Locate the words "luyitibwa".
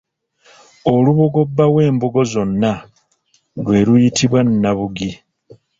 3.87-4.39